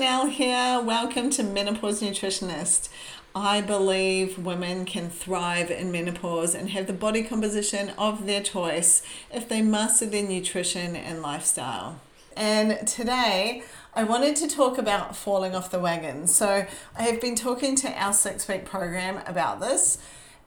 Chanel 0.00 0.28
here. 0.28 0.80
Welcome 0.82 1.28
to 1.28 1.42
Menopause 1.42 2.00
Nutritionist. 2.00 2.88
I 3.34 3.60
believe 3.60 4.38
women 4.38 4.86
can 4.86 5.10
thrive 5.10 5.70
in 5.70 5.92
menopause 5.92 6.54
and 6.54 6.70
have 6.70 6.86
the 6.86 6.94
body 6.94 7.22
composition 7.22 7.90
of 7.98 8.24
their 8.24 8.42
choice 8.42 9.02
if 9.30 9.46
they 9.46 9.60
master 9.60 10.06
their 10.06 10.26
nutrition 10.26 10.96
and 10.96 11.20
lifestyle. 11.20 12.00
And 12.34 12.88
today, 12.88 13.62
I 13.92 14.04
wanted 14.04 14.36
to 14.36 14.48
talk 14.48 14.78
about 14.78 15.16
falling 15.16 15.54
off 15.54 15.70
the 15.70 15.78
wagon. 15.78 16.26
So, 16.28 16.66
I 16.96 17.02
have 17.02 17.20
been 17.20 17.34
talking 17.34 17.76
to 17.76 17.92
our 17.92 18.14
six 18.14 18.48
week 18.48 18.64
program 18.64 19.20
about 19.26 19.60
this, 19.60 19.98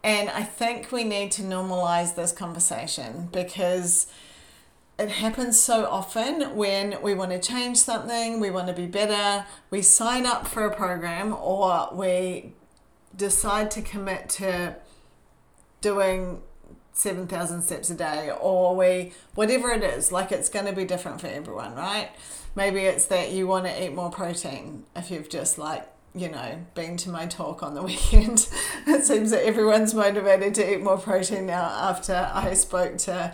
and 0.04 0.31
I 0.31 0.41
think 0.41 0.91
we 0.91 1.04
need 1.04 1.31
to 1.33 1.43
normalize 1.43 2.15
this 2.15 2.31
conversation 2.31 3.29
because 3.31 4.07
it 5.00 5.10
happens 5.10 5.60
so 5.60 5.86
often 5.86 6.56
when 6.56 7.01
we 7.01 7.14
want 7.14 7.32
to 7.32 7.39
change 7.39 7.78
something, 7.78 8.39
we 8.39 8.51
want 8.51 8.68
to 8.68 8.74
be 8.74 8.86
better, 8.86 9.46
we 9.70 9.82
sign 9.82 10.25
up 10.25 10.47
for 10.47 10.65
a 10.65 10.75
program 10.75 11.34
or 11.34 11.89
we 11.93 12.54
decide 13.15 13.71
to 13.71 13.82
commit 13.82 14.29
to 14.29 14.75
doing 15.82 16.42
7,000 16.93 17.64
steps 17.64 17.89
a 17.89 17.96
day 17.96 18.32
or 18.39 18.75
we, 18.75 19.14
whatever 19.34 19.71
it 19.71 19.84
is, 19.84 20.11
like 20.11 20.32
it's 20.32 20.50
going 20.50 20.68
to 20.68 20.74
be 20.74 20.86
different 20.86 21.20
for 21.20 21.28
everyone, 21.28 21.75
right? 21.75 22.10
Maybe 22.56 22.82
it's 22.82 23.07
that 23.07 23.32
you 23.32 23.48
want 23.48 23.65
to 23.65 23.84
eat 23.84 23.93
more 23.93 24.12
protein 24.12 24.84
if 24.96 25.10
you've 25.10 25.29
just 25.29 25.57
like 25.57 25.89
you 26.15 26.29
know, 26.29 26.64
been 26.75 26.96
to 26.96 27.10
my 27.10 27.25
talk 27.25 27.64
on 27.64 27.73
the 27.73 27.82
weekend. 27.84 28.48
it 28.86 29.04
seems 29.04 29.32
that 29.32 29.43
everyone's 29.43 29.96
motivated 29.96 30.54
to 30.56 30.73
eat 30.73 30.82
more 30.82 30.98
protein 30.98 31.48
now 31.48 31.64
after 31.64 32.30
I 32.31 32.53
spoke 32.53 33.00
to 33.00 33.34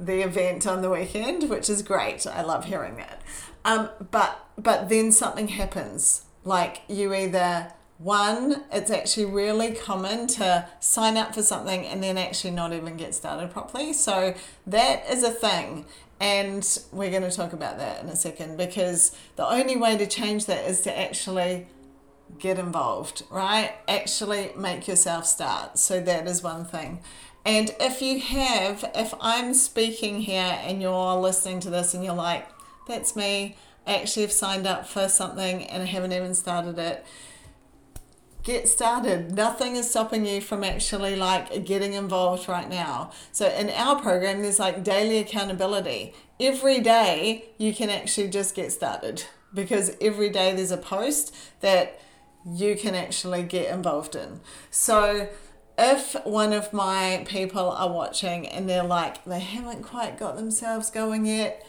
the 0.00 0.22
event 0.22 0.66
on 0.66 0.82
the 0.82 0.90
weekend, 0.90 1.48
which 1.50 1.68
is 1.68 1.82
great. 1.82 2.26
I 2.26 2.42
love 2.42 2.66
hearing 2.66 2.96
that. 2.96 3.22
Um, 3.64 3.88
but 4.10 4.46
but 4.56 4.88
then 4.88 5.12
something 5.12 5.48
happens. 5.48 6.24
Like 6.44 6.82
you 6.88 7.12
either 7.14 7.72
one, 7.98 8.64
it's 8.72 8.90
actually 8.90 9.26
really 9.26 9.72
common 9.72 10.28
to 10.28 10.68
sign 10.78 11.16
up 11.16 11.34
for 11.34 11.42
something 11.42 11.84
and 11.84 12.02
then 12.02 12.16
actually 12.16 12.52
not 12.52 12.72
even 12.72 12.96
get 12.96 13.14
started 13.14 13.50
properly. 13.50 13.92
So 13.92 14.34
that 14.66 15.08
is 15.10 15.24
a 15.24 15.30
thing. 15.30 15.84
And 16.20 16.66
we're 16.92 17.10
going 17.10 17.22
to 17.22 17.30
talk 17.30 17.52
about 17.52 17.78
that 17.78 18.02
in 18.02 18.08
a 18.08 18.16
second 18.16 18.56
because 18.56 19.16
the 19.36 19.46
only 19.46 19.76
way 19.76 19.96
to 19.96 20.06
change 20.06 20.46
that 20.46 20.68
is 20.68 20.80
to 20.82 20.96
actually 20.96 21.66
get 22.38 22.58
involved, 22.58 23.22
right? 23.30 23.72
Actually 23.86 24.52
make 24.56 24.86
yourself 24.86 25.26
start. 25.26 25.78
So 25.78 26.00
that 26.00 26.26
is 26.26 26.42
one 26.42 26.64
thing. 26.64 27.00
And 27.48 27.74
if 27.80 28.02
you 28.02 28.20
have, 28.20 28.84
if 28.94 29.14
I'm 29.22 29.54
speaking 29.54 30.20
here 30.20 30.58
and 30.60 30.82
you're 30.82 31.14
listening 31.14 31.60
to 31.60 31.70
this 31.70 31.94
and 31.94 32.04
you're 32.04 32.12
like, 32.12 32.46
that's 32.86 33.16
me, 33.16 33.56
I 33.86 33.94
actually 33.94 34.24
have 34.24 34.32
signed 34.32 34.66
up 34.66 34.86
for 34.86 35.08
something 35.08 35.64
and 35.64 35.82
I 35.82 35.86
haven't 35.86 36.12
even 36.12 36.34
started 36.34 36.78
it, 36.78 37.06
get 38.42 38.68
started. 38.68 39.34
Nothing 39.34 39.76
is 39.76 39.88
stopping 39.88 40.26
you 40.26 40.42
from 40.42 40.62
actually 40.62 41.16
like 41.16 41.64
getting 41.64 41.94
involved 41.94 42.50
right 42.50 42.68
now. 42.68 43.12
So 43.32 43.48
in 43.48 43.70
our 43.70 43.98
program, 43.98 44.42
there's 44.42 44.58
like 44.58 44.84
daily 44.84 45.16
accountability. 45.16 46.12
Every 46.38 46.80
day 46.80 47.46
you 47.56 47.72
can 47.72 47.88
actually 47.88 48.28
just 48.28 48.54
get 48.54 48.72
started 48.72 49.24
because 49.54 49.96
every 50.02 50.28
day 50.28 50.54
there's 50.54 50.70
a 50.70 50.76
post 50.76 51.34
that 51.62 51.98
you 52.44 52.76
can 52.76 52.94
actually 52.94 53.42
get 53.42 53.72
involved 53.72 54.14
in. 54.14 54.40
So 54.70 55.30
if 55.78 56.16
one 56.26 56.52
of 56.52 56.72
my 56.72 57.24
people 57.28 57.70
are 57.70 57.90
watching 57.90 58.48
and 58.48 58.68
they're 58.68 58.82
like, 58.82 59.24
they 59.24 59.38
haven't 59.38 59.82
quite 59.82 60.18
got 60.18 60.36
themselves 60.36 60.90
going 60.90 61.24
yet, 61.24 61.64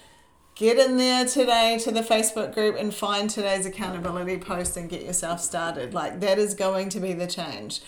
get 0.55 0.77
in 0.79 0.97
there 0.97 1.25
today 1.25 1.77
to 1.83 1.91
the 1.91 2.01
Facebook 2.01 2.53
group 2.53 2.75
and 2.75 2.93
find 2.93 3.29
today's 3.29 3.67
accountability 3.67 4.37
post 4.37 4.75
and 4.77 4.89
get 4.89 5.03
yourself 5.03 5.39
started. 5.39 5.93
Like, 5.93 6.19
that 6.21 6.39
is 6.39 6.55
going 6.55 6.89
to 6.89 6.99
be 6.99 7.13
the 7.13 7.27
change. 7.27 7.81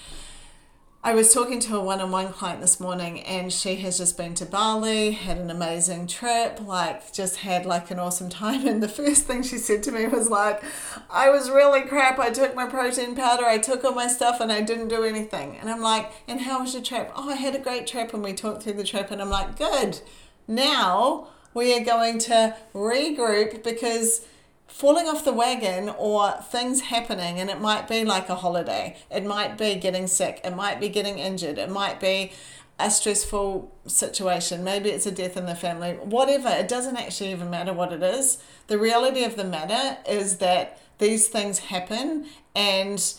I 1.04 1.16
was 1.16 1.34
talking 1.34 1.60
to 1.62 1.78
a 1.78 1.84
one 1.84 2.00
on 2.00 2.12
one 2.12 2.32
client 2.32 2.62
this 2.62 2.80
morning, 2.80 3.22
and 3.22 3.52
she 3.52 3.78
has 3.78 3.98
just 3.98 4.18
been 4.18 4.36
to 4.36 4.46
Bali, 4.46 5.14
had 5.14 5.40
an 5.40 5.50
amazing 5.50 6.06
trip, 6.06 6.60
like, 6.64 7.12
just 7.12 7.38
had 7.38 7.66
like 7.66 7.90
an 7.90 7.98
awesome 7.98 8.30
time. 8.30 8.68
And 8.72 8.84
the 8.84 8.88
first 8.88 9.26
thing 9.26 9.42
she 9.42 9.58
said 9.58 9.82
to 9.84 9.92
me 9.92 10.06
was, 10.06 10.30
like, 10.30 10.62
I 11.10 11.32
was 11.32 11.50
really 11.50 11.82
crap. 11.82 12.20
I 12.20 12.30
took 12.30 12.54
my 12.54 12.68
protein 12.68 13.16
powder, 13.16 13.46
I 13.46 13.58
took 13.58 13.84
all 13.84 13.96
my 13.96 14.06
stuff, 14.06 14.40
and 14.40 14.52
I 14.52 14.62
didn't 14.62 14.90
do 14.90 15.04
anything. 15.04 15.58
And 15.58 15.72
I'm 15.72 15.82
like, 15.82 16.12
And 16.28 16.42
how 16.42 16.62
was 16.62 16.76
your 16.76 16.84
trip? 16.84 17.12
Oh, 17.16 17.32
I 17.32 17.36
had 17.36 17.56
a 17.56 17.60
great 17.60 17.88
trip. 17.88 18.14
And 18.14 18.24
we 18.24 18.34
talked 18.34 18.62
through 18.62 18.74
the 18.74 18.84
trip, 18.84 19.10
and 19.10 19.24
I'm 19.24 19.30
like, 19.32 19.58
Good. 19.58 20.02
Now 20.48 21.30
we 21.56 21.76
are 21.76 21.84
going 21.84 22.20
to 22.20 22.56
regroup 22.76 23.64
because 23.64 24.24
falling 24.72 25.08
off 25.08 25.26
the 25.26 25.34
wagon 25.34 25.90
or 25.90 26.32
things 26.50 26.82
happening 26.82 27.40
and 27.40 27.50
it 27.50 27.60
might 27.60 27.88
be 27.88 28.04
like 28.04 28.30
a 28.30 28.36
holiday. 28.36 28.98
It 29.12 29.26
might 29.26 29.58
be 29.58 29.76
getting 29.76 30.08
sick. 30.08 30.42
It 30.44 30.56
might 30.56 30.80
be 30.80 30.90
getting 30.90 31.20
injured. 31.20 31.58
It 31.58 31.70
might 31.70 32.00
be 32.00 32.32
a 32.80 32.90
stressful 32.90 33.72
situation. 33.86 34.64
Maybe 34.64 34.90
it's 34.90 35.06
a 35.06 35.12
death 35.12 35.38
in 35.38 35.46
the 35.46 35.56
family. 35.56 35.94
Whatever. 35.94 36.50
It 36.50 36.68
doesn't 36.68 36.98
actually 36.98 37.32
even 37.32 37.50
matter 37.50 37.74
what 37.74 37.94
it 37.94 38.02
is. 38.02 38.38
The 38.68 38.80
reality 38.80 39.24
of 39.24 39.36
the 39.36 39.44
matter 39.44 39.98
is 40.08 40.38
that 40.38 40.80
these 40.98 41.28
things 41.28 41.60
happen 41.60 42.28
and 42.56 43.14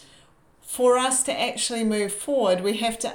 for 0.63 0.97
us 0.97 1.23
to 1.25 1.39
actually 1.39 1.85
move 1.85 2.13
forward 2.13 2.63
we 2.63 2.77
have 2.79 2.99
to 2.99 3.15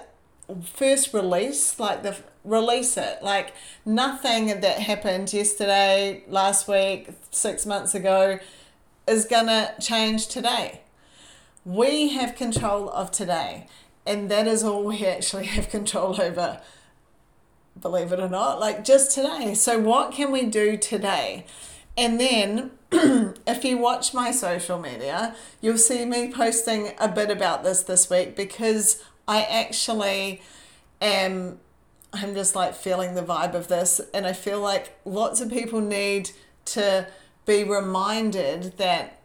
first 0.63 1.13
release 1.13 1.79
like 1.79 2.03
the 2.03 2.15
release 2.47 2.97
it. 2.97 3.21
Like 3.21 3.53
nothing 3.85 4.47
that 4.61 4.79
happened 4.79 5.31
yesterday, 5.31 6.23
last 6.27 6.67
week, 6.67 7.09
six 7.31 7.65
months 7.65 7.93
ago 7.93 8.39
is 9.07 9.25
going 9.25 9.47
to 9.47 9.73
change 9.79 10.27
today. 10.27 10.81
We 11.65 12.09
have 12.09 12.35
control 12.35 12.89
of 12.89 13.11
today, 13.11 13.67
and 14.05 14.31
that 14.31 14.47
is 14.47 14.63
all 14.63 14.83
we 14.83 15.05
actually 15.05 15.45
have 15.57 15.69
control 15.69 16.19
over. 16.21 16.61
Believe 17.79 18.11
it 18.11 18.19
or 18.19 18.29
not, 18.29 18.59
like 18.59 18.83
just 18.83 19.13
today. 19.13 19.53
So, 19.53 19.77
what 19.79 20.11
can 20.11 20.31
we 20.31 20.45
do 20.45 20.77
today? 20.77 21.45
And 21.95 22.19
then, 22.19 22.71
if 22.91 23.63
you 23.63 23.77
watch 23.77 24.13
my 24.13 24.31
social 24.31 24.79
media, 24.79 25.35
you'll 25.61 25.77
see 25.77 26.05
me 26.05 26.31
posting 26.31 26.93
a 26.99 27.07
bit 27.07 27.29
about 27.29 27.63
this 27.63 27.83
this 27.83 28.09
week 28.09 28.35
because 28.35 29.03
I 29.27 29.43
actually 29.43 30.41
am 31.01 31.59
I'm 32.13 32.33
just 32.33 32.55
like 32.55 32.73
feeling 32.73 33.15
the 33.15 33.23
vibe 33.23 33.53
of 33.53 33.67
this. 33.67 34.01
And 34.13 34.25
I 34.25 34.33
feel 34.33 34.59
like 34.59 34.97
lots 35.05 35.41
of 35.41 35.49
people 35.49 35.81
need 35.81 36.31
to 36.65 37.07
be 37.45 37.63
reminded 37.63 38.77
that 38.77 39.21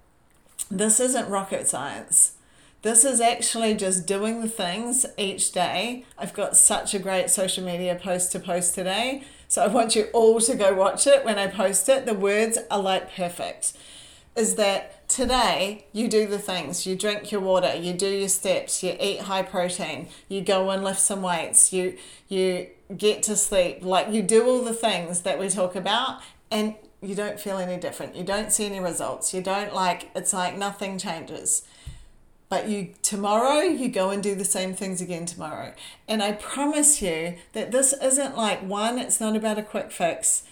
this 0.71 1.01
isn't 1.01 1.29
rocket 1.29 1.69
science. 1.69 2.33
This 2.83 3.05
is 3.05 3.21
actually 3.21 3.75
just 3.75 4.07
doing 4.07 4.41
the 4.41 4.49
things 4.49 5.07
each 5.17 5.53
day. 5.53 6.05
I've 6.19 6.35
got 6.35 6.57
such 6.57 6.95
a 6.95 6.99
great 6.99 7.31
social 7.31 7.65
media 7.65 7.95
post 7.95 8.33
to 8.33 8.41
post 8.41 8.75
today. 8.75 9.23
So 9.47 9.63
I 9.63 9.69
want 9.69 9.95
you 9.95 10.09
all 10.13 10.41
to 10.41 10.57
go 10.57 10.75
watch 10.75 11.07
it 11.07 11.25
when 11.25 11.39
I 11.39 11.47
post 11.47 11.89
it. 11.89 12.07
The 12.07 12.15
words 12.15 12.59
are 12.71 12.81
like 12.81 13.15
perfect. 13.15 13.75
Is 14.35 14.57
that 14.57 15.02
today 15.13 15.85
you 15.93 16.09
do 16.09 16.27
the 16.27 16.39
things. 16.39 16.87
You 16.87 16.97
drink 16.97 17.31
your 17.31 17.43
water. 17.43 17.75
You 17.75 17.93
do 17.93 18.09
your 18.09 18.29
steps. 18.29 18.83
You 18.83 18.97
eat 18.99 19.21
high 19.21 19.43
protein. 19.43 20.09
You 20.29 20.41
go 20.41 20.71
and 20.71 20.83
lift 20.83 21.01
some 21.01 21.23
weights. 21.23 21.73
You 21.73 21.99
you 22.29 22.69
get 22.97 23.23
to 23.25 23.37
sleep. 23.37 23.85
Like 23.85 24.11
you 24.11 24.23
do 24.23 24.49
all 24.49 24.63
the 24.63 24.73
things 24.73 25.23
that 25.23 25.39
we 25.39 25.49
talk 25.49 25.77
about 25.77 26.23
and 26.51 26.75
you 27.03 27.15
don't 27.15 27.39
feel 27.39 27.59
any 27.59 27.79
different. 27.79 28.17
You 28.17 28.25
don't 28.25 28.53
see 28.53 28.65
any 28.65 28.81
results. 28.81 29.35
You 29.35 29.43
don't 29.43 29.75
like 29.75 30.11
it's 30.15 30.33
like 30.33 30.57
nothing 30.57 30.99
changes. 30.99 31.63
But 32.49 32.69
you 32.69 32.95
tomorrow 33.03 33.61
you 33.61 33.89
go 33.89 34.11
and 34.11 34.23
do 34.23 34.35
the 34.35 34.45
same 34.47 34.75
things 34.75 35.03
again 35.03 35.27
tomorrow. 35.27 35.75
And 36.09 36.23
i 36.23 36.33
promise 36.33 37.03
you 37.03 37.35
that 37.53 37.71
this 37.71 37.93
isn't 37.93 38.37
like 38.37 38.61
one 38.61 38.99
it's 38.99 39.21
not 39.21 39.37
about 39.37 39.59
a 39.59 39.63
quick 39.63 39.93
fix. 39.93 40.45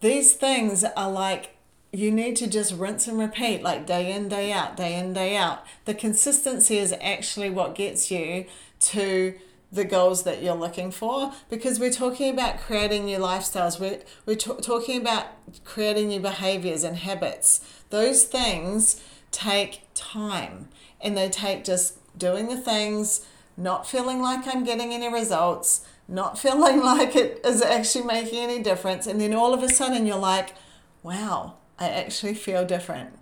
These 0.00 0.34
things 0.34 0.84
are 0.84 1.10
like 1.10 1.53
you 1.94 2.10
need 2.10 2.34
to 2.36 2.48
just 2.48 2.74
rinse 2.74 3.06
and 3.06 3.18
repeat 3.18 3.62
like 3.62 3.86
day 3.86 4.12
in 4.12 4.28
day 4.28 4.52
out 4.52 4.76
day 4.76 4.98
in 4.98 5.12
day 5.12 5.36
out. 5.36 5.64
The 5.84 5.94
consistency 5.94 6.78
is 6.78 6.94
actually 7.00 7.50
what 7.50 7.74
gets 7.74 8.10
you 8.10 8.46
to 8.80 9.34
the 9.70 9.84
goals 9.84 10.24
that 10.24 10.42
you're 10.42 10.54
looking 10.54 10.90
for 10.90 11.32
because 11.48 11.78
we're 11.78 11.92
talking 11.92 12.32
about 12.32 12.60
creating 12.60 13.04
new 13.04 13.18
lifestyles. 13.18 13.80
We're, 13.80 14.00
we're 14.26 14.36
t- 14.36 14.60
talking 14.60 15.00
about 15.00 15.26
creating 15.64 16.08
new 16.08 16.20
behaviors 16.20 16.84
and 16.84 16.96
habits. 16.96 17.60
Those 17.90 18.24
things 18.24 19.00
take 19.30 19.82
time 19.94 20.68
and 21.00 21.16
they 21.16 21.28
take 21.28 21.64
just 21.64 21.98
doing 22.16 22.48
the 22.48 22.56
things 22.56 23.26
not 23.56 23.84
feeling 23.86 24.20
like 24.20 24.46
i'm 24.46 24.62
getting 24.62 24.92
any 24.92 25.12
results 25.12 25.84
not 26.06 26.38
feeling 26.44 26.80
like 26.80 27.16
it 27.16 27.40
is 27.44 27.60
actually 27.60 28.04
making 28.04 28.38
any 28.38 28.62
difference 28.62 29.08
and 29.08 29.20
then 29.20 29.34
all 29.34 29.52
of 29.52 29.62
a 29.62 29.68
sudden 29.68 30.06
you're 30.06 30.16
like 30.16 30.54
wow 31.02 31.56
I 31.78 31.88
actually 31.88 32.34
feel 32.34 32.64
different. 32.64 33.18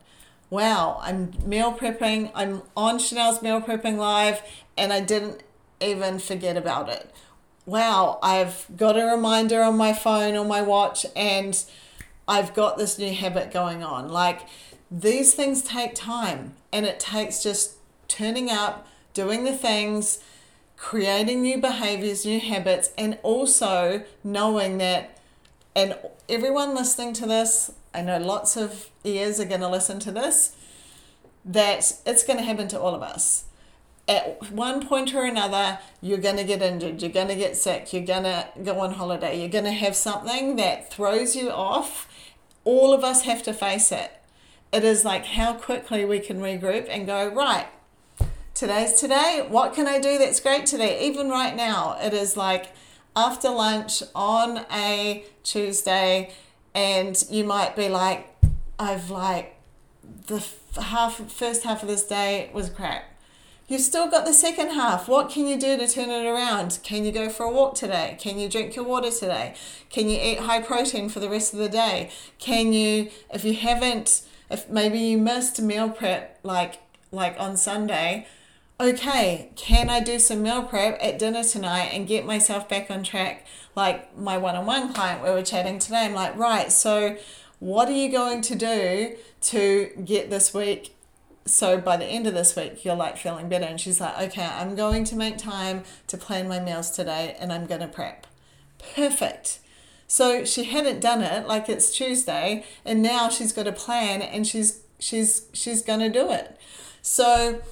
Wow, 0.50 0.98
I'm 1.02 1.32
meal 1.46 1.72
prepping. 1.72 2.30
I'm 2.34 2.62
on 2.76 2.98
Chanel's 2.98 3.40
meal 3.40 3.60
prepping 3.60 3.96
live 3.96 4.42
and 4.76 4.92
I 4.92 5.00
didn't 5.00 5.42
even 5.80 6.18
forget 6.18 6.56
about 6.56 6.88
it. 6.88 7.10
Wow, 7.64 8.18
I've 8.22 8.66
got 8.76 8.98
a 8.98 9.04
reminder 9.04 9.62
on 9.62 9.76
my 9.76 9.92
phone 9.92 10.36
or 10.36 10.44
my 10.44 10.60
watch 10.60 11.06
and 11.16 11.62
I've 12.28 12.54
got 12.54 12.76
this 12.76 12.98
new 12.98 13.14
habit 13.14 13.50
going 13.50 13.82
on. 13.82 14.08
Like 14.08 14.42
these 14.90 15.32
things 15.32 15.62
take 15.62 15.94
time 15.94 16.54
and 16.72 16.84
it 16.84 17.00
takes 17.00 17.42
just 17.42 17.76
turning 18.08 18.50
up, 18.50 18.86
doing 19.14 19.44
the 19.44 19.56
things, 19.56 20.18
creating 20.76 21.40
new 21.40 21.58
behaviors, 21.58 22.26
new 22.26 22.40
habits, 22.40 22.90
and 22.98 23.18
also 23.22 24.02
knowing 24.22 24.78
that, 24.78 25.18
and 25.74 25.96
everyone 26.28 26.74
listening 26.74 27.14
to 27.14 27.26
this, 27.26 27.72
I 27.94 28.02
know 28.02 28.18
lots 28.18 28.56
of 28.56 28.88
ears 29.04 29.38
are 29.38 29.44
going 29.44 29.60
to 29.60 29.68
listen 29.68 29.98
to 30.00 30.12
this, 30.12 30.56
that 31.44 31.92
it's 32.06 32.22
going 32.22 32.38
to 32.38 32.44
happen 32.44 32.68
to 32.68 32.80
all 32.80 32.94
of 32.94 33.02
us. 33.02 33.44
At 34.08 34.50
one 34.50 34.86
point 34.86 35.14
or 35.14 35.24
another, 35.24 35.78
you're 36.00 36.18
going 36.18 36.36
to 36.36 36.44
get 36.44 36.62
injured, 36.62 37.02
you're 37.02 37.12
going 37.12 37.28
to 37.28 37.36
get 37.36 37.56
sick, 37.56 37.92
you're 37.92 38.04
going 38.04 38.24
to 38.24 38.48
go 38.64 38.80
on 38.80 38.94
holiday, 38.94 39.38
you're 39.38 39.48
going 39.48 39.64
to 39.64 39.70
have 39.70 39.94
something 39.94 40.56
that 40.56 40.92
throws 40.92 41.36
you 41.36 41.50
off. 41.50 42.08
All 42.64 42.92
of 42.92 43.04
us 43.04 43.22
have 43.22 43.42
to 43.44 43.52
face 43.52 43.92
it. 43.92 44.10
It 44.72 44.84
is 44.84 45.04
like 45.04 45.26
how 45.26 45.54
quickly 45.54 46.04
we 46.04 46.18
can 46.18 46.40
regroup 46.40 46.88
and 46.88 47.06
go, 47.06 47.28
right, 47.28 47.66
today's 48.54 48.94
today. 48.94 49.46
What 49.48 49.74
can 49.74 49.86
I 49.86 49.98
do 49.98 50.18
that's 50.18 50.40
great 50.40 50.66
today? 50.66 51.06
Even 51.06 51.28
right 51.28 51.54
now, 51.54 51.96
it 52.00 52.12
is 52.14 52.36
like 52.36 52.72
after 53.14 53.50
lunch 53.50 54.02
on 54.14 54.64
a 54.72 55.24
Tuesday, 55.42 56.32
and 56.74 57.22
you 57.30 57.44
might 57.44 57.76
be 57.76 57.88
like, 57.88 58.28
I've 58.78 59.10
like 59.10 59.56
the 60.26 60.44
half 60.80 61.16
first 61.30 61.64
half 61.64 61.82
of 61.82 61.88
this 61.88 62.04
day 62.04 62.50
was 62.52 62.70
crap. 62.70 63.04
You've 63.68 63.80
still 63.80 64.10
got 64.10 64.26
the 64.26 64.34
second 64.34 64.70
half. 64.70 65.08
What 65.08 65.30
can 65.30 65.46
you 65.46 65.58
do 65.58 65.78
to 65.78 65.88
turn 65.88 66.10
it 66.10 66.26
around? 66.26 66.80
Can 66.82 67.04
you 67.04 67.12
go 67.12 67.28
for 67.30 67.44
a 67.44 67.50
walk 67.50 67.74
today? 67.74 68.16
Can 68.20 68.38
you 68.38 68.48
drink 68.48 68.76
your 68.76 68.84
water 68.84 69.10
today? 69.10 69.54
Can 69.88 70.08
you 70.08 70.18
eat 70.20 70.40
high 70.40 70.60
protein 70.60 71.08
for 71.08 71.20
the 71.20 71.30
rest 71.30 71.52
of 71.52 71.58
the 71.58 71.68
day? 71.68 72.10
Can 72.38 72.72
you, 72.72 73.10
if 73.32 73.44
you 73.44 73.54
haven't, 73.54 74.22
if 74.50 74.68
maybe 74.68 74.98
you 74.98 75.16
missed 75.18 75.60
meal 75.60 75.88
prep 75.88 76.38
like 76.42 76.80
like 77.12 77.36
on 77.38 77.56
Sunday, 77.56 78.26
okay, 78.82 79.50
can 79.54 79.88
I 79.88 80.00
do 80.00 80.18
some 80.18 80.42
meal 80.42 80.64
prep 80.64 80.98
at 81.00 81.18
dinner 81.18 81.44
tonight 81.44 81.90
and 81.92 82.06
get 82.06 82.26
myself 82.26 82.68
back 82.68 82.90
on 82.90 83.04
track? 83.04 83.46
Like 83.76 84.16
my 84.18 84.36
one 84.36 84.56
on 84.56 84.66
one 84.66 84.92
client, 84.92 85.22
we 85.22 85.30
were 85.30 85.42
chatting 85.42 85.78
today. 85.78 86.04
I'm 86.04 86.14
like, 86.14 86.36
right, 86.36 86.70
so 86.70 87.16
what 87.60 87.88
are 87.88 87.92
you 87.92 88.10
going 88.10 88.42
to 88.42 88.54
do 88.56 89.16
to 89.42 89.90
get 90.04 90.30
this 90.30 90.52
week? 90.52 90.96
So 91.44 91.78
by 91.78 91.96
the 91.96 92.04
end 92.04 92.26
of 92.26 92.34
this 92.34 92.56
week, 92.56 92.84
you're 92.84 92.96
like 92.96 93.16
feeling 93.16 93.48
better. 93.48 93.64
And 93.64 93.80
she's 93.80 94.00
like, 94.00 94.18
okay, 94.28 94.44
I'm 94.44 94.74
going 94.74 95.04
to 95.04 95.16
make 95.16 95.38
time 95.38 95.84
to 96.08 96.16
plan 96.16 96.48
my 96.48 96.60
meals 96.60 96.90
today 96.90 97.36
and 97.38 97.52
I'm 97.52 97.66
going 97.66 97.80
to 97.80 97.88
prep. 97.88 98.26
Perfect. 98.94 99.60
So 100.08 100.44
she 100.44 100.64
hadn't 100.64 101.00
done 101.00 101.22
it 101.22 101.46
like 101.46 101.68
it's 101.68 101.96
Tuesday 101.96 102.64
and 102.84 103.00
now 103.00 103.28
she's 103.28 103.52
got 103.52 103.66
a 103.66 103.72
plan 103.72 104.20
and 104.22 104.46
she's 104.46 104.80
she's 104.98 105.46
she's 105.52 105.82
going 105.82 106.00
to 106.00 106.10
do 106.10 106.30
it. 106.30 106.58
So 107.00 107.62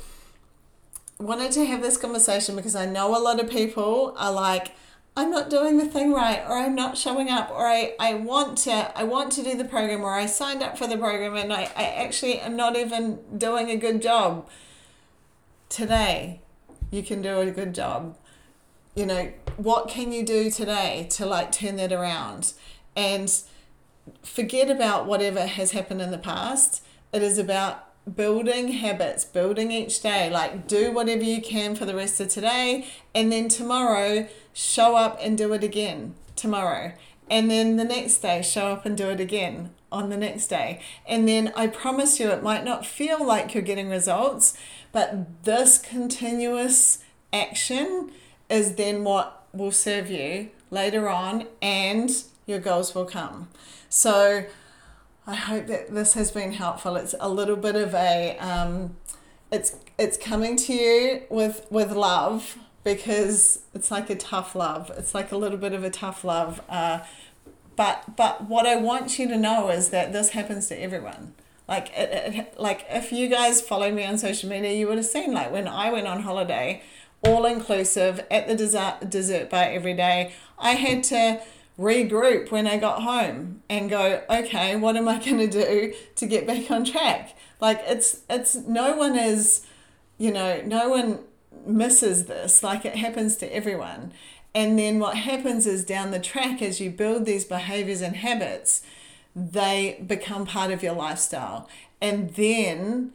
wanted 1.20 1.52
to 1.52 1.66
have 1.66 1.82
this 1.82 1.96
conversation 1.96 2.56
because 2.56 2.74
I 2.74 2.86
know 2.86 3.16
a 3.16 3.20
lot 3.20 3.40
of 3.40 3.50
people 3.50 4.14
are 4.16 4.32
like, 4.32 4.72
I'm 5.16 5.30
not 5.30 5.50
doing 5.50 5.76
the 5.76 5.86
thing 5.86 6.12
right 6.12 6.42
or 6.48 6.56
I'm 6.56 6.74
not 6.74 6.96
showing 6.96 7.28
up 7.28 7.50
or 7.50 7.66
I, 7.66 7.94
I 7.98 8.14
want 8.14 8.58
to 8.58 8.96
I 8.98 9.04
want 9.04 9.32
to 9.32 9.42
do 9.42 9.56
the 9.56 9.64
program 9.64 10.02
or 10.02 10.14
I 10.14 10.26
signed 10.26 10.62
up 10.62 10.78
for 10.78 10.86
the 10.86 10.96
program 10.96 11.36
and 11.36 11.52
I, 11.52 11.64
I 11.76 11.84
actually 11.84 12.38
am 12.38 12.56
not 12.56 12.76
even 12.76 13.18
doing 13.36 13.70
a 13.70 13.76
good 13.76 14.00
job. 14.00 14.48
Today 15.68 16.40
you 16.90 17.02
can 17.02 17.22
do 17.22 17.40
a 17.40 17.50
good 17.50 17.74
job. 17.74 18.16
You 18.94 19.06
know, 19.06 19.32
what 19.56 19.88
can 19.88 20.12
you 20.12 20.24
do 20.24 20.50
today 20.50 21.06
to 21.10 21.26
like 21.26 21.52
turn 21.52 21.76
that 21.76 21.92
around? 21.92 22.54
And 22.96 23.30
forget 24.22 24.70
about 24.70 25.06
whatever 25.06 25.46
has 25.46 25.72
happened 25.72 26.00
in 26.00 26.10
the 26.10 26.18
past. 26.18 26.84
It 27.12 27.22
is 27.22 27.36
about 27.36 27.89
building 28.14 28.68
habits, 28.68 29.24
building 29.24 29.70
each 29.70 30.00
day. 30.00 30.30
Like, 30.30 30.66
do 30.66 30.92
whatever 30.92 31.24
you 31.24 31.40
can 31.40 31.74
for 31.74 31.84
the 31.84 31.94
rest 31.94 32.20
of 32.20 32.28
today, 32.28 32.86
and 33.14 33.30
then 33.30 33.48
tomorrow, 33.48 34.28
show 34.52 34.96
up 34.96 35.18
and 35.20 35.36
do 35.36 35.52
it 35.52 35.64
again 35.64 36.14
tomorrow. 36.36 36.92
And 37.28 37.50
then 37.50 37.76
the 37.76 37.84
next 37.84 38.18
day, 38.18 38.42
show 38.42 38.68
up 38.68 38.84
and 38.84 38.96
do 38.96 39.08
it 39.10 39.20
again 39.20 39.70
on 39.92 40.08
the 40.08 40.16
next 40.16 40.48
day. 40.48 40.80
And 41.06 41.28
then 41.28 41.52
I 41.54 41.68
promise 41.68 42.18
you, 42.18 42.30
it 42.30 42.42
might 42.42 42.64
not 42.64 42.86
feel 42.86 43.24
like 43.24 43.54
you're 43.54 43.62
getting 43.62 43.88
results, 43.88 44.56
but 44.92 45.44
this 45.44 45.78
continuous 45.78 46.98
action 47.32 48.10
is 48.48 48.74
then 48.74 49.04
what 49.04 49.46
will 49.52 49.72
serve 49.72 50.10
you 50.10 50.50
later 50.70 51.08
on, 51.08 51.46
and 51.62 52.10
your 52.46 52.58
goals 52.58 52.94
will 52.94 53.04
come. 53.04 53.48
So, 53.88 54.44
I 55.30 55.36
hope 55.36 55.68
that 55.68 55.94
this 55.94 56.14
has 56.14 56.32
been 56.32 56.54
helpful. 56.54 56.96
It's 56.96 57.14
a 57.20 57.28
little 57.28 57.54
bit 57.54 57.76
of 57.76 57.94
a 57.94 58.36
um, 58.38 58.96
it's 59.52 59.76
it's 59.96 60.16
coming 60.16 60.56
to 60.56 60.72
you 60.74 61.22
with 61.30 61.66
with 61.70 61.92
love 61.92 62.58
because 62.82 63.60
it's 63.72 63.92
like 63.92 64.10
a 64.10 64.16
tough 64.16 64.56
love. 64.56 64.90
It's 64.98 65.14
like 65.14 65.30
a 65.30 65.36
little 65.36 65.56
bit 65.56 65.72
of 65.72 65.84
a 65.84 65.90
tough 65.90 66.24
love. 66.24 66.60
Uh, 66.68 67.04
but 67.76 68.16
but 68.16 68.48
what 68.48 68.66
I 68.66 68.74
want 68.74 69.20
you 69.20 69.28
to 69.28 69.36
know 69.36 69.70
is 69.70 69.90
that 69.90 70.12
this 70.12 70.30
happens 70.30 70.66
to 70.66 70.82
everyone. 70.82 71.34
Like 71.68 71.92
it, 71.96 72.34
it, 72.34 72.58
like 72.60 72.84
if 72.90 73.12
you 73.12 73.28
guys 73.28 73.60
follow 73.60 73.92
me 73.92 74.04
on 74.04 74.18
social 74.18 74.50
media, 74.50 74.72
you 74.72 74.88
would 74.88 74.96
have 74.96 75.06
seen 75.06 75.32
like 75.32 75.52
when 75.52 75.68
I 75.68 75.92
went 75.92 76.08
on 76.08 76.22
holiday, 76.22 76.82
all 77.22 77.46
inclusive 77.46 78.26
at 78.32 78.48
the 78.48 78.56
dessert 78.56 79.08
dessert 79.08 79.48
bar 79.48 79.66
every 79.66 79.94
day. 79.94 80.32
I 80.58 80.72
had 80.72 81.04
to 81.04 81.40
regroup 81.80 82.50
when 82.50 82.66
I 82.66 82.76
got 82.76 83.02
home 83.02 83.62
and 83.68 83.88
go, 83.88 84.22
okay, 84.28 84.76
what 84.76 84.96
am 84.96 85.08
I 85.08 85.18
going 85.24 85.38
to 85.38 85.48
do 85.48 85.94
to 86.16 86.26
get 86.26 86.46
back 86.46 86.70
on 86.70 86.84
track? 86.84 87.36
Like 87.60 87.82
it's 87.86 88.20
it's 88.28 88.54
no 88.54 88.96
one 88.96 89.16
is, 89.16 89.66
you 90.18 90.32
know, 90.32 90.62
no 90.64 90.88
one 90.90 91.20
misses 91.66 92.26
this. 92.26 92.62
Like 92.62 92.84
it 92.84 92.96
happens 92.96 93.36
to 93.36 93.54
everyone. 93.54 94.12
And 94.54 94.78
then 94.78 94.98
what 94.98 95.16
happens 95.16 95.66
is 95.66 95.84
down 95.84 96.10
the 96.10 96.18
track 96.18 96.60
as 96.60 96.80
you 96.80 96.90
build 96.90 97.24
these 97.24 97.44
behaviors 97.44 98.00
and 98.00 98.16
habits, 98.16 98.82
they 99.34 100.02
become 100.04 100.44
part 100.44 100.72
of 100.72 100.82
your 100.82 100.94
lifestyle. 100.94 101.68
And 102.00 102.30
then 102.30 103.12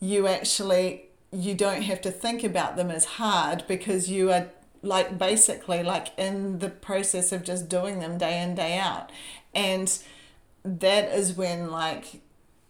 you 0.00 0.26
actually 0.26 1.06
you 1.32 1.54
don't 1.54 1.82
have 1.82 2.00
to 2.02 2.10
think 2.10 2.44
about 2.44 2.76
them 2.76 2.90
as 2.90 3.04
hard 3.04 3.64
because 3.66 4.10
you 4.10 4.30
are 4.30 4.48
like 4.82 5.16
basically 5.16 5.82
like 5.82 6.08
in 6.18 6.58
the 6.58 6.68
process 6.68 7.32
of 7.32 7.44
just 7.44 7.68
doing 7.68 8.00
them 8.00 8.18
day 8.18 8.42
in 8.42 8.54
day 8.54 8.78
out. 8.78 9.10
And 9.54 9.96
that 10.64 11.08
is 11.16 11.34
when 11.34 11.70
like 11.70 12.20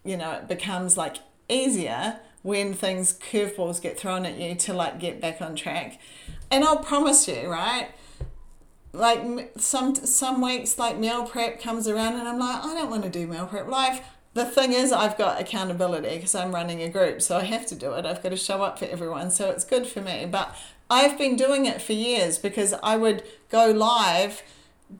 you 0.04 0.16
know 0.16 0.32
it 0.32 0.48
becomes 0.48 0.96
like 0.96 1.16
easier 1.48 2.20
when 2.42 2.74
things 2.74 3.12
curveballs 3.18 3.80
get 3.80 3.98
thrown 3.98 4.26
at 4.26 4.36
you 4.36 4.54
to 4.54 4.72
like 4.72 4.98
get 4.98 5.20
back 5.20 5.40
on 5.40 5.56
track. 5.56 5.98
And 6.50 6.64
i'll 6.64 6.78
promise 6.78 7.26
you 7.26 7.48
right? 7.48 7.88
Like 8.92 9.52
some 9.56 9.94
some 9.94 10.42
weeks 10.42 10.78
like 10.78 10.98
meal 10.98 11.24
prep 11.24 11.62
comes 11.62 11.88
around 11.88 12.20
and 12.20 12.28
i'm 12.28 12.38
like 12.38 12.62
i 12.62 12.74
don't 12.74 12.90
want 12.90 13.04
to 13.04 13.08
do 13.08 13.26
meal 13.26 13.46
prep 13.46 13.66
life 13.66 14.04
the 14.34 14.44
thing 14.44 14.72
is 14.72 14.92
i've 14.92 15.18
got 15.18 15.40
accountability 15.40 16.16
because 16.16 16.34
i'm 16.34 16.54
running 16.54 16.82
a 16.82 16.88
group 16.88 17.20
so 17.20 17.36
i 17.36 17.44
have 17.44 17.66
to 17.66 17.74
do 17.74 17.92
it 17.92 18.06
i've 18.06 18.22
got 18.22 18.30
to 18.30 18.36
show 18.36 18.62
up 18.62 18.78
for 18.78 18.86
everyone 18.86 19.30
so 19.30 19.50
it's 19.50 19.64
good 19.64 19.86
for 19.86 20.00
me 20.00 20.26
but 20.30 20.56
I've 20.92 21.16
been 21.16 21.36
doing 21.36 21.64
it 21.64 21.80
for 21.80 21.94
years 21.94 22.38
because 22.38 22.74
I 22.82 22.98
would 22.98 23.22
go 23.48 23.70
live 23.70 24.42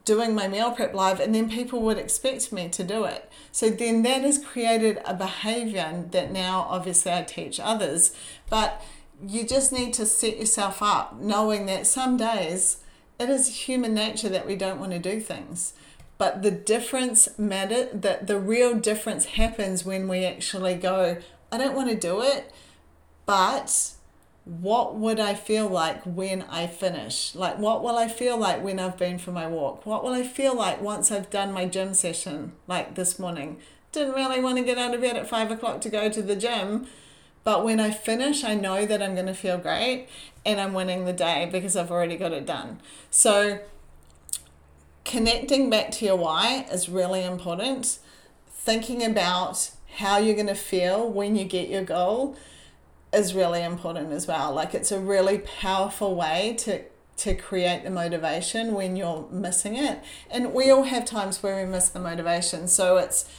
doing 0.05 0.33
my 0.33 0.47
meal 0.47 0.71
prep 0.71 0.95
live 0.95 1.19
and 1.19 1.35
then 1.35 1.47
people 1.47 1.83
would 1.83 1.99
expect 1.99 2.51
me 2.51 2.67
to 2.69 2.83
do 2.83 3.03
it. 3.03 3.31
So 3.51 3.69
then 3.69 4.01
that 4.01 4.23
has 4.23 4.43
created 4.43 4.99
a 5.05 5.13
behavior 5.13 6.05
that 6.09 6.31
now 6.31 6.65
obviously 6.67 7.11
I 7.11 7.21
teach 7.21 7.59
others. 7.59 8.15
But 8.49 8.83
you 9.23 9.45
just 9.45 9.71
need 9.71 9.93
to 9.93 10.07
set 10.07 10.39
yourself 10.39 10.81
up 10.81 11.21
knowing 11.21 11.67
that 11.67 11.85
some 11.85 12.17
days 12.17 12.77
it 13.19 13.29
is 13.29 13.67
human 13.67 13.93
nature 13.93 14.29
that 14.29 14.47
we 14.47 14.55
don't 14.55 14.79
want 14.79 14.93
to 14.93 14.99
do 14.99 15.19
things. 15.19 15.73
But 16.23 16.41
the 16.41 16.51
difference 16.51 17.37
matter 17.37 17.89
that 17.91 18.27
the 18.27 18.39
real 18.39 18.75
difference 18.75 19.25
happens 19.25 19.83
when 19.83 20.07
we 20.07 20.23
actually 20.23 20.75
go, 20.75 21.17
I 21.51 21.57
don't 21.57 21.75
want 21.75 21.89
to 21.89 21.97
do 21.97 22.21
it, 22.21 22.49
but 23.25 23.91
what 24.45 24.95
would 24.95 25.19
I 25.19 25.33
feel 25.33 25.67
like 25.67 26.01
when 26.05 26.43
I 26.43 26.67
finish? 26.67 27.35
Like, 27.35 27.59
what 27.59 27.83
will 27.83 27.97
I 27.97 28.07
feel 28.07 28.37
like 28.37 28.63
when 28.63 28.79
I've 28.79 28.97
been 28.97 29.17
for 29.17 29.33
my 29.33 29.47
walk? 29.47 29.85
What 29.85 30.01
will 30.01 30.13
I 30.13 30.23
feel 30.23 30.55
like 30.55 30.81
once 30.81 31.11
I've 31.11 31.29
done 31.29 31.51
my 31.51 31.65
gym 31.65 31.93
session, 31.93 32.53
like 32.67 32.95
this 32.95 33.19
morning? 33.19 33.57
Didn't 33.91 34.13
really 34.13 34.39
want 34.39 34.57
to 34.59 34.63
get 34.63 34.77
out 34.77 34.95
of 34.95 35.01
bed 35.01 35.17
at 35.17 35.27
five 35.27 35.51
o'clock 35.51 35.81
to 35.81 35.89
go 35.89 36.07
to 36.07 36.21
the 36.21 36.37
gym, 36.37 36.87
but 37.43 37.65
when 37.65 37.81
I 37.81 37.91
finish, 37.91 38.45
I 38.45 38.55
know 38.55 38.85
that 38.85 39.03
I'm 39.03 39.13
going 39.13 39.27
to 39.27 39.33
feel 39.33 39.57
great 39.57 40.07
and 40.45 40.61
I'm 40.61 40.73
winning 40.73 41.03
the 41.03 41.11
day 41.11 41.49
because 41.51 41.75
I've 41.75 41.91
already 41.91 42.15
got 42.15 42.31
it 42.31 42.45
done. 42.45 42.79
So, 43.11 43.59
connecting 45.05 45.69
back 45.69 45.91
to 45.91 46.05
your 46.05 46.15
why 46.15 46.65
is 46.71 46.89
really 46.89 47.23
important. 47.23 47.99
Thinking 48.47 49.03
about 49.03 49.71
how 49.97 50.17
you're 50.17 50.35
going 50.35 50.47
to 50.47 50.55
feel 50.55 51.09
when 51.09 51.35
you 51.35 51.43
get 51.45 51.69
your 51.69 51.83
goal 51.83 52.37
is 53.11 53.35
really 53.35 53.61
important 53.61 54.11
as 54.11 54.27
well. 54.27 54.53
Like 54.53 54.73
it's 54.73 54.91
a 54.91 54.99
really 54.99 55.39
powerful 55.39 56.15
way 56.15 56.55
to 56.59 56.83
to 57.15 57.35
create 57.35 57.83
the 57.83 57.89
motivation 57.91 58.73
when 58.73 58.95
you're 58.95 59.27
missing 59.31 59.75
it. 59.75 59.99
And 60.31 60.51
we 60.51 60.71
all 60.71 60.83
have 60.83 61.05
times 61.05 61.43
where 61.43 61.63
we 61.63 61.71
miss 61.71 61.89
the 61.89 61.99
motivation. 61.99 62.67
So 62.67 62.97
it's 62.97 63.29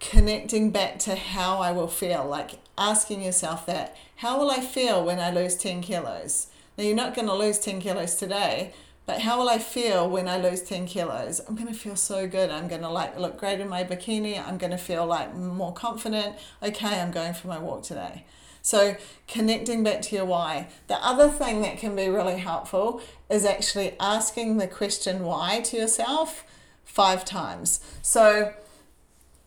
connecting 0.00 0.70
back 0.70 0.98
to 1.00 1.14
how 1.14 1.58
I 1.58 1.72
will 1.72 1.88
feel, 1.88 2.24
like 2.24 2.52
asking 2.76 3.22
yourself 3.22 3.66
that 3.66 3.96
how 4.16 4.38
will 4.38 4.50
I 4.50 4.60
feel 4.60 5.04
when 5.04 5.18
I 5.18 5.30
lose 5.30 5.56
10 5.56 5.82
kilos? 5.82 6.48
Now, 6.76 6.84
you're 6.84 6.96
not 6.96 7.14
going 7.14 7.28
to 7.28 7.34
lose 7.34 7.58
10 7.58 7.80
kilos 7.80 8.14
today, 8.14 8.72
but 9.08 9.22
how 9.22 9.38
will 9.38 9.48
I 9.48 9.56
feel 9.56 10.06
when 10.06 10.28
I 10.28 10.36
lose 10.36 10.60
10 10.60 10.84
kilos? 10.84 11.40
I'm 11.48 11.54
going 11.54 11.66
to 11.66 11.72
feel 11.72 11.96
so 11.96 12.28
good. 12.28 12.50
I'm 12.50 12.68
going 12.68 12.82
to 12.82 12.90
like 12.90 13.18
look 13.18 13.38
great 13.38 13.58
in 13.58 13.66
my 13.66 13.82
bikini. 13.82 14.38
I'm 14.38 14.58
going 14.58 14.70
to 14.70 14.76
feel 14.76 15.06
like 15.06 15.34
more 15.34 15.72
confident. 15.72 16.36
Okay, 16.62 17.00
I'm 17.00 17.10
going 17.10 17.32
for 17.32 17.48
my 17.48 17.58
walk 17.58 17.84
today. 17.84 18.26
So, 18.60 18.96
connecting 19.26 19.82
back 19.82 20.02
to 20.02 20.16
your 20.16 20.26
why. 20.26 20.68
The 20.88 20.96
other 20.96 21.30
thing 21.30 21.62
that 21.62 21.78
can 21.78 21.96
be 21.96 22.10
really 22.10 22.36
helpful 22.36 23.00
is 23.30 23.46
actually 23.46 23.96
asking 23.98 24.58
the 24.58 24.68
question 24.68 25.24
why 25.24 25.60
to 25.60 25.78
yourself 25.78 26.44
five 26.84 27.24
times. 27.24 27.80
So, 28.02 28.52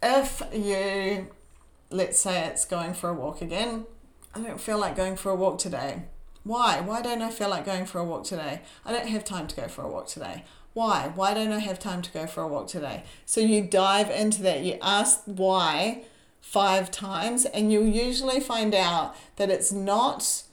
if 0.02 0.42
you, 0.52 1.28
let's 1.92 2.18
say 2.18 2.48
it's 2.48 2.66
going 2.66 2.96
for 2.96 3.12
a 3.12 3.14
walk 3.14 3.44
again, 3.44 3.86
I 4.34 4.40
don't 4.40 4.60
feel 4.60 4.80
like 4.80 4.96
going 4.96 5.18
for 5.18 5.30
a 5.30 5.36
walk 5.36 5.60
today. 5.60 6.06
Why? 6.44 6.82
Why 6.82 7.02
don't 7.02 7.22
I 7.22 7.30
feel 7.30 7.50
like 7.50 7.66
going 7.66 7.86
for 7.86 8.00
a 8.00 8.04
walk 8.04 8.24
today? 8.24 8.62
I 8.86 8.92
don't 8.92 9.08
have 9.08 9.24
time 9.24 9.48
to 9.48 9.56
go 9.56 9.68
for 9.68 9.84
a 9.84 9.88
walk 9.88 10.08
today. 10.08 10.44
Why? 10.74 11.12
Why 11.14 11.34
don't 11.34 11.52
I 11.52 11.60
have 11.60 11.80
time 11.80 12.02
to 12.02 12.12
go 12.12 12.26
for 12.28 12.42
a 12.42 12.48
walk 12.48 12.68
today? 12.68 13.04
So 13.26 13.42
you 13.42 13.62
dive 13.62 14.10
into 14.10 14.42
that. 14.44 14.62
You 14.62 14.78
ask 14.82 15.22
why 15.26 16.04
five 16.40 16.90
times, 16.90 17.46
and 17.46 17.72
you'll 17.72 17.86
usually 17.86 18.40
find 18.40 18.74
out 18.74 19.16
that 19.36 19.50
it's 19.50 19.72
not 19.72 20.44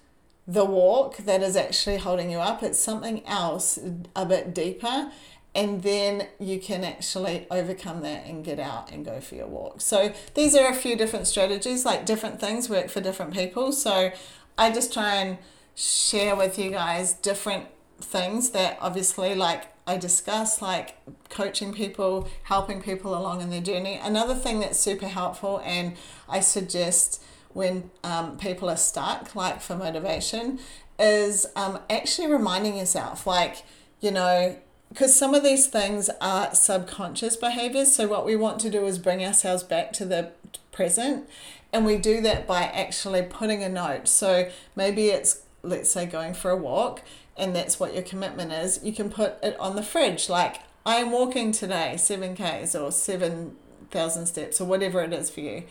the 0.46 0.64
walk 0.64 1.18
that 1.18 1.42
is 1.42 1.56
actually 1.56 1.98
holding 1.98 2.30
you 2.30 2.38
up, 2.38 2.62
it's 2.62 2.78
something 2.78 3.24
else 3.26 3.78
a 4.16 4.24
bit 4.24 4.54
deeper 4.54 5.10
and 5.54 5.82
then 5.82 6.26
you 6.38 6.60
can 6.60 6.84
actually 6.84 7.46
overcome 7.50 8.00
that 8.02 8.24
and 8.26 8.44
get 8.44 8.58
out 8.58 8.92
and 8.92 9.04
go 9.04 9.20
for 9.20 9.34
your 9.34 9.46
walk. 9.46 9.80
So 9.80 10.12
these 10.34 10.54
are 10.54 10.68
a 10.68 10.74
few 10.74 10.94
different 10.94 11.26
strategies, 11.26 11.84
like 11.84 12.06
different 12.06 12.40
things 12.40 12.68
work 12.68 12.88
for 12.88 13.00
different 13.00 13.34
people. 13.34 13.72
So 13.72 14.12
I 14.56 14.70
just 14.70 14.92
try 14.92 15.16
and 15.16 15.38
share 15.78 16.34
with 16.34 16.58
you 16.58 16.70
guys 16.70 17.12
different 17.12 17.66
things 18.00 18.50
that 18.50 18.76
obviously 18.80 19.34
like 19.34 19.64
I 19.86 19.96
discuss 19.96 20.60
like 20.60 20.96
coaching 21.30 21.72
people, 21.72 22.28
helping 22.42 22.82
people 22.82 23.16
along 23.16 23.40
in 23.40 23.50
their 23.50 23.60
journey. 23.60 23.98
Another 24.02 24.34
thing 24.34 24.60
that's 24.60 24.78
super 24.78 25.06
helpful 25.06 25.62
and 25.64 25.96
I 26.28 26.40
suggest 26.40 27.22
when 27.54 27.90
um, 28.04 28.36
people 28.36 28.68
are 28.68 28.76
stuck, 28.76 29.34
like 29.34 29.60
for 29.62 29.76
motivation, 29.76 30.58
is 30.98 31.46
um, 31.56 31.78
actually 31.88 32.30
reminding 32.30 32.76
yourself, 32.76 33.26
like, 33.26 33.62
you 34.00 34.10
know, 34.10 34.56
because 34.90 35.16
some 35.16 35.34
of 35.34 35.42
these 35.42 35.66
things 35.66 36.10
are 36.20 36.54
subconscious 36.54 37.36
behaviors. 37.36 37.94
So, 37.94 38.06
what 38.06 38.24
we 38.24 38.36
want 38.36 38.60
to 38.60 38.70
do 38.70 38.84
is 38.86 38.98
bring 38.98 39.24
ourselves 39.24 39.62
back 39.62 39.92
to 39.94 40.04
the 40.04 40.32
present, 40.72 41.28
and 41.72 41.84
we 41.86 41.96
do 41.96 42.20
that 42.22 42.46
by 42.46 42.62
actually 42.62 43.22
putting 43.22 43.62
a 43.62 43.68
note. 43.68 44.08
So, 44.08 44.50
maybe 44.76 45.08
it's, 45.08 45.42
let's 45.62 45.90
say, 45.90 46.06
going 46.06 46.34
for 46.34 46.50
a 46.50 46.56
walk, 46.56 47.02
and 47.36 47.54
that's 47.54 47.78
what 47.78 47.94
your 47.94 48.02
commitment 48.02 48.52
is. 48.52 48.80
You 48.82 48.92
can 48.92 49.10
put 49.10 49.38
it 49.42 49.58
on 49.58 49.76
the 49.76 49.82
fridge, 49.82 50.28
like, 50.28 50.60
I 50.88 50.96
am 50.96 51.12
walking 51.12 51.52
today 51.52 51.96
7Ks 51.96 52.80
or 52.80 52.90
7,000 52.90 54.26
steps 54.26 54.58
or 54.58 54.64
whatever 54.64 55.02
it 55.02 55.12
is 55.12 55.28
for 55.28 55.40
you. 55.40 55.64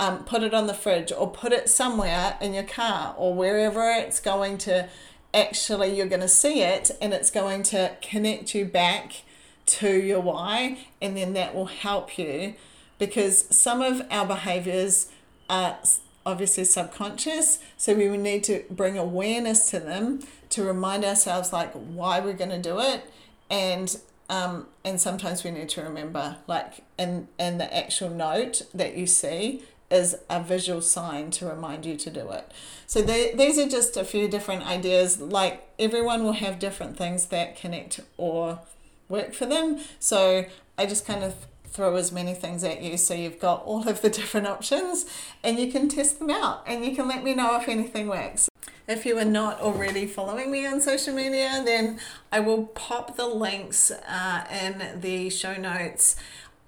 Um, 0.00 0.24
put 0.24 0.42
it 0.42 0.52
on 0.52 0.66
the 0.66 0.74
fridge 0.74 1.12
or 1.16 1.30
put 1.30 1.52
it 1.52 1.68
somewhere 1.68 2.36
in 2.40 2.52
your 2.52 2.64
car 2.64 3.14
or 3.16 3.32
wherever 3.32 3.88
it's 3.92 4.18
going 4.18 4.58
to 4.58 4.88
actually 5.32 5.96
you're 5.96 6.08
going 6.08 6.20
to 6.20 6.28
see 6.28 6.62
it 6.62 6.90
and 7.00 7.14
it's 7.14 7.30
going 7.30 7.62
to 7.64 7.96
connect 8.02 8.56
you 8.56 8.64
back 8.64 9.22
to 9.66 10.02
your 10.02 10.20
why 10.20 10.78
and 11.00 11.16
then 11.16 11.32
that 11.34 11.54
will 11.54 11.66
help 11.66 12.18
you 12.18 12.54
because 12.98 13.44
some 13.54 13.80
of 13.82 14.02
our 14.10 14.26
behaviors 14.26 15.10
are 15.48 15.78
obviously 16.26 16.64
subconscious 16.64 17.58
so 17.76 17.94
we 17.94 18.08
would 18.08 18.20
need 18.20 18.42
to 18.44 18.64
bring 18.70 18.96
awareness 18.98 19.70
to 19.70 19.78
them 19.78 20.20
to 20.48 20.62
remind 20.62 21.04
ourselves 21.04 21.52
like 21.52 21.72
why 21.72 22.20
we're 22.20 22.32
going 22.32 22.50
to 22.50 22.60
do 22.60 22.80
it 22.80 23.02
and 23.50 23.98
um, 24.30 24.66
and 24.84 24.98
sometimes 24.98 25.44
we 25.44 25.50
need 25.50 25.68
to 25.70 25.82
remember 25.82 26.36
like 26.46 26.84
and 26.98 27.28
and 27.38 27.60
the 27.60 27.76
actual 27.76 28.08
note 28.08 28.62
that 28.72 28.96
you 28.96 29.06
see 29.06 29.62
is 29.90 30.16
a 30.28 30.42
visual 30.42 30.80
sign 30.80 31.30
to 31.30 31.46
remind 31.46 31.86
you 31.86 31.96
to 31.96 32.10
do 32.10 32.30
it. 32.30 32.50
So 32.86 33.02
they, 33.02 33.32
these 33.34 33.58
are 33.58 33.68
just 33.68 33.96
a 33.96 34.04
few 34.04 34.28
different 34.28 34.66
ideas. 34.66 35.20
Like 35.20 35.68
everyone 35.78 36.24
will 36.24 36.32
have 36.32 36.58
different 36.58 36.96
things 36.96 37.26
that 37.26 37.56
connect 37.56 38.00
or 38.16 38.60
work 39.08 39.34
for 39.34 39.46
them. 39.46 39.78
So 39.98 40.46
I 40.76 40.86
just 40.86 41.06
kind 41.06 41.22
of 41.22 41.34
throw 41.74 41.96
as 41.96 42.12
many 42.12 42.34
things 42.34 42.62
at 42.62 42.80
you 42.80 42.96
so 42.96 43.12
you've 43.12 43.40
got 43.40 43.64
all 43.64 43.86
of 43.88 44.00
the 44.00 44.08
different 44.08 44.46
options 44.46 45.04
and 45.42 45.58
you 45.58 45.70
can 45.70 45.88
test 45.88 46.20
them 46.20 46.30
out 46.30 46.62
and 46.66 46.84
you 46.84 46.94
can 46.94 47.08
let 47.08 47.22
me 47.22 47.34
know 47.34 47.60
if 47.60 47.68
anything 47.68 48.06
works. 48.06 48.48
If 48.86 49.04
you 49.04 49.18
are 49.18 49.24
not 49.24 49.60
already 49.60 50.06
following 50.06 50.50
me 50.50 50.66
on 50.66 50.80
social 50.80 51.14
media, 51.14 51.62
then 51.64 51.98
I 52.30 52.40
will 52.40 52.66
pop 52.66 53.16
the 53.16 53.26
links 53.26 53.90
uh, 53.90 54.44
in 54.62 55.00
the 55.00 55.30
show 55.30 55.56
notes. 55.56 56.16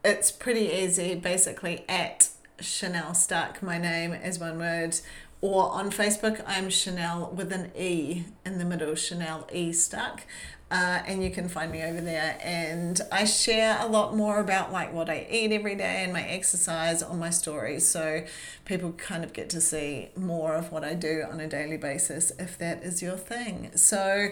It's 0.03 0.33
pretty 0.33 0.73
easy, 0.73 1.15
basically, 1.15 1.85
at 1.89 2.31
Chanel 2.59 3.13
Stuck, 3.13 3.63
my 3.63 3.77
name 3.77 4.13
is 4.15 4.39
one 4.39 4.59
word. 4.59 4.99
Or 5.47 5.71
on 5.71 5.93
Facebook, 5.93 6.43
I'm 6.45 6.71
Chanel 6.71 7.31
with 7.33 7.53
an 7.53 7.71
E 7.79 8.25
in 8.45 8.59
the 8.59 8.65
middle, 8.65 8.97
Chanel 8.97 9.47
E 9.53 9.73
Stuck. 9.73 10.23
Uh, 10.73 11.05
and 11.07 11.23
you 11.23 11.31
can 11.31 11.49
find 11.49 11.71
me 11.71 11.85
over 11.85 12.01
there. 12.01 12.37
And 12.43 13.01
I 13.13 13.27
share 13.27 13.79
a 13.81 13.87
lot 13.87 14.17
more 14.17 14.41
about 14.41 14.73
like 14.73 14.93
what 14.93 15.09
I 15.09 15.25
eat 15.31 15.53
every 15.53 15.77
day 15.77 16.03
and 16.03 16.13
my 16.13 16.23
exercise 16.23 17.01
on 17.01 17.21
my 17.21 17.31
stories. 17.31 17.87
So 17.87 18.25
people 18.65 18.91
kind 18.95 19.23
of 19.23 19.33
get 19.33 19.49
to 19.51 19.61
see 19.61 20.09
more 20.17 20.57
of 20.57 20.73
what 20.73 20.83
I 20.83 20.95
do 20.95 21.23
on 21.31 21.39
a 21.39 21.47
daily 21.47 21.77
basis 21.77 22.33
if 22.41 22.59
that 22.59 22.83
is 22.83 23.01
your 23.01 23.17
thing. 23.17 23.71
So 23.77 24.31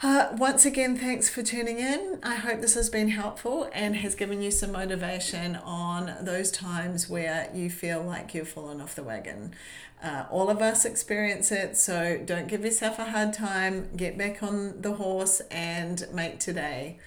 uh, 0.00 0.28
once 0.38 0.64
again, 0.64 0.96
thanks 0.96 1.28
for 1.28 1.42
tuning 1.42 1.80
in. 1.80 2.20
I 2.22 2.36
hope 2.36 2.60
this 2.60 2.74
has 2.74 2.88
been 2.88 3.08
helpful 3.08 3.68
and 3.72 3.96
has 3.96 4.14
given 4.14 4.40
you 4.40 4.52
some 4.52 4.70
motivation 4.70 5.56
on 5.56 6.14
those 6.20 6.52
times 6.52 7.08
where 7.08 7.50
you 7.52 7.68
feel 7.68 8.02
like 8.02 8.32
you've 8.32 8.48
fallen 8.48 8.80
off 8.80 8.94
the 8.94 9.02
wagon. 9.02 9.54
Uh, 10.00 10.26
all 10.30 10.50
of 10.50 10.62
us 10.62 10.84
experience 10.84 11.50
it, 11.50 11.76
so 11.76 12.20
don't 12.24 12.46
give 12.46 12.64
yourself 12.64 13.00
a 13.00 13.06
hard 13.06 13.32
time. 13.32 13.88
Get 13.96 14.16
back 14.16 14.40
on 14.40 14.82
the 14.82 14.94
horse 14.94 15.40
and 15.50 16.06
make 16.12 16.38
today 16.38 16.98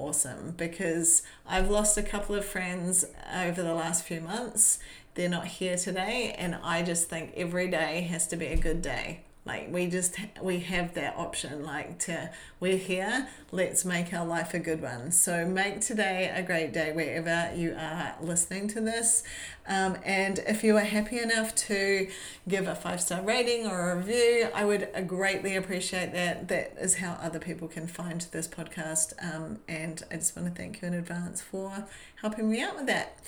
awesome 0.00 0.54
because 0.56 1.22
I've 1.46 1.70
lost 1.70 1.96
a 1.96 2.02
couple 2.02 2.34
of 2.34 2.44
friends 2.44 3.04
over 3.32 3.62
the 3.62 3.74
last 3.74 4.02
few 4.02 4.20
months. 4.20 4.80
They're 5.14 5.28
not 5.28 5.46
here 5.46 5.76
today, 5.76 6.34
and 6.36 6.56
I 6.64 6.82
just 6.82 7.08
think 7.08 7.32
every 7.36 7.68
day 7.68 8.00
has 8.10 8.26
to 8.28 8.36
be 8.36 8.46
a 8.46 8.56
good 8.56 8.82
day 8.82 9.23
like 9.46 9.70
we 9.70 9.86
just 9.86 10.16
we 10.42 10.60
have 10.60 10.94
that 10.94 11.14
option 11.16 11.64
like 11.64 11.98
to 11.98 12.30
we're 12.60 12.78
here 12.78 13.28
let's 13.54 13.84
make 13.84 14.12
our 14.12 14.26
life 14.26 14.52
a 14.52 14.58
good 14.58 14.82
one. 14.82 15.12
So 15.12 15.46
make 15.46 15.80
today 15.80 16.32
a 16.34 16.42
great 16.42 16.72
day 16.72 16.92
wherever 16.92 17.54
you 17.54 17.74
are 17.78 18.16
listening 18.20 18.66
to 18.68 18.80
this. 18.80 19.22
Um, 19.66 19.96
and 20.04 20.40
if 20.40 20.64
you 20.64 20.76
are 20.76 20.80
happy 20.80 21.20
enough 21.20 21.54
to 21.54 22.08
give 22.48 22.66
a 22.66 22.74
five 22.74 23.00
star 23.00 23.22
rating 23.22 23.66
or 23.66 23.92
a 23.92 23.96
review 23.96 24.48
i 24.54 24.64
would 24.64 24.88
greatly 25.06 25.56
appreciate 25.56 26.12
that. 26.12 26.48
That 26.48 26.74
is 26.80 26.96
how 26.96 27.12
other 27.22 27.38
people 27.38 27.68
can 27.68 27.86
find 27.86 28.20
this 28.32 28.48
podcast. 28.48 29.12
Um, 29.22 29.60
and 29.68 30.02
i 30.10 30.16
just 30.16 30.36
want 30.36 30.52
to 30.52 30.60
thank 30.60 30.82
you 30.82 30.88
in 30.88 30.94
advance 30.94 31.40
for 31.40 31.86
helping 32.20 32.50
me 32.50 32.60
out 32.60 32.76
with 32.76 32.86
that. 32.86 33.18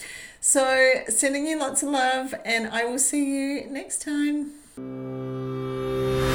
So 0.40 0.94
sending 1.08 1.46
you 1.46 1.58
lots 1.58 1.82
of 1.82 1.90
love 1.90 2.34
and 2.44 2.66
i 2.68 2.84
will 2.84 2.98
see 2.98 3.24
you 3.24 3.70
next 3.70 4.02
time 4.02 4.65
you 4.78 6.25